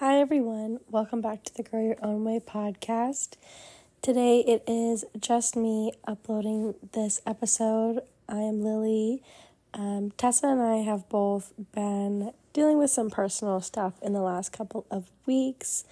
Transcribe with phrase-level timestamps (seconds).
[0.00, 0.78] Hi, everyone.
[0.88, 3.30] Welcome back to the Grow Your Own Way podcast.
[4.00, 8.02] Today it is just me uploading this episode.
[8.28, 9.24] I am Lily.
[9.74, 14.52] Um, Tessa and I have both been dealing with some personal stuff in the last
[14.52, 15.82] couple of weeks,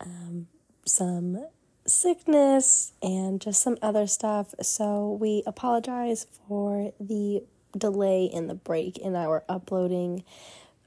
[0.00, 0.46] um,
[0.86, 1.46] some
[1.86, 4.54] sickness, and just some other stuff.
[4.62, 7.42] So we apologize for the
[7.76, 10.24] delay in the break in our uploading.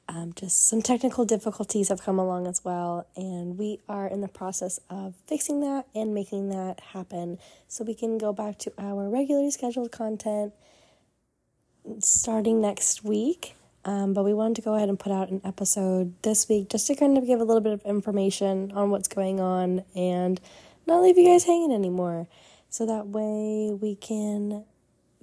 [0.07, 4.27] Um, just some technical difficulties have come along as well, and we are in the
[4.27, 9.09] process of fixing that and making that happen so we can go back to our
[9.09, 10.53] regularly scheduled content
[11.99, 13.55] starting next week.
[13.83, 16.87] Um, but we wanted to go ahead and put out an episode this week just
[16.87, 20.41] to kind of give a little bit of information on what's going on and
[20.87, 22.27] not leave you guys hanging anymore.
[22.69, 24.65] So that way we can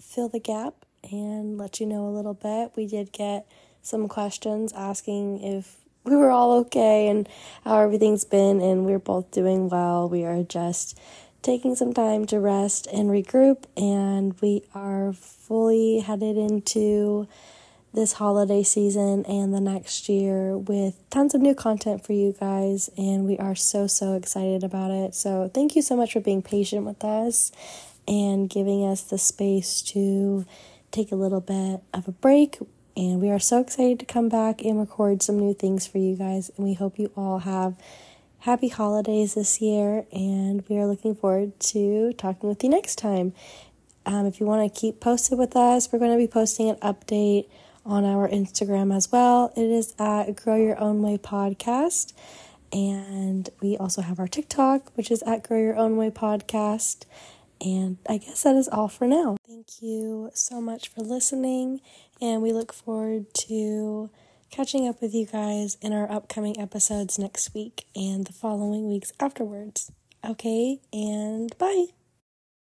[0.01, 2.73] fill the gap and let you know a little bit.
[2.77, 3.47] We did get
[3.83, 7.29] some questions asking if we were all okay and
[7.65, 10.09] how everything's been, and we're both doing well.
[10.09, 10.99] We are just
[11.43, 17.29] taking some time to rest and regroup, and we are fully headed into
[17.95, 22.89] this holiday season and the next year with tons of new content for you guys,
[22.97, 25.15] and we are so, so excited about it.
[25.15, 27.53] So, thank you so much for being patient with us
[28.09, 30.47] and giving us the space to
[30.91, 32.59] take a little bit of a break
[32.97, 36.15] and we are so excited to come back and record some new things for you
[36.15, 36.51] guys.
[36.57, 37.77] And we hope you all have
[38.41, 40.05] happy holidays this year.
[40.13, 43.33] And we are looking forward to talking with you next time.
[44.05, 46.77] Um, if you want to keep posted with us, we're going to be posting an
[46.77, 47.49] update
[47.87, 49.53] on our Instagram as well.
[49.57, 52.13] It is at Grow Your Own Way Podcast.
[52.73, 57.05] And we also have our TikTok, which is at Grow Your Own Way Podcast.
[57.61, 59.37] And I guess that is all for now.
[59.63, 61.83] Thank you so much for listening,
[62.21, 64.11] and we look forward to
[64.51, 69.13] catching up with you guys in our upcoming episodes next week and the following weeks
[69.21, 69.93] afterwards.
[70.25, 71.87] Okay, and bye.